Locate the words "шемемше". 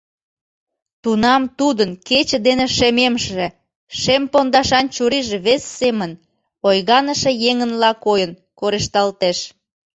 2.77-3.47